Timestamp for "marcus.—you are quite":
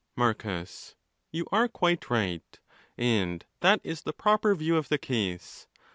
0.15-2.09